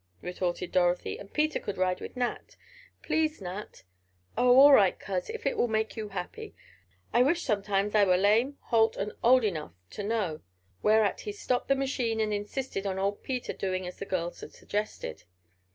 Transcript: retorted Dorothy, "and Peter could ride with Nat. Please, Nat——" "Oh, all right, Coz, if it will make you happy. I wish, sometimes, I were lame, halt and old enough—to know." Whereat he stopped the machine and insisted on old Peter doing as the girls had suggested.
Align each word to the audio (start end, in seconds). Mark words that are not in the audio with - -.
retorted 0.23 0.71
Dorothy, 0.71 1.19
"and 1.19 1.31
Peter 1.31 1.59
could 1.59 1.77
ride 1.77 2.01
with 2.01 2.17
Nat. 2.17 2.55
Please, 3.03 3.39
Nat——" 3.39 3.83
"Oh, 4.35 4.57
all 4.59 4.73
right, 4.73 4.99
Coz, 4.99 5.29
if 5.29 5.45
it 5.45 5.55
will 5.55 5.67
make 5.67 5.95
you 5.95 6.09
happy. 6.09 6.55
I 7.13 7.21
wish, 7.21 7.43
sometimes, 7.43 7.93
I 7.93 8.05
were 8.05 8.17
lame, 8.17 8.57
halt 8.61 8.97
and 8.97 9.11
old 9.23 9.43
enough—to 9.43 10.03
know." 10.03 10.41
Whereat 10.81 11.19
he 11.21 11.31
stopped 11.31 11.67
the 11.67 11.75
machine 11.75 12.19
and 12.19 12.33
insisted 12.33 12.87
on 12.87 12.97
old 12.97 13.21
Peter 13.21 13.53
doing 13.53 13.85
as 13.85 13.97
the 13.99 14.05
girls 14.07 14.41
had 14.41 14.53
suggested. 14.53 15.25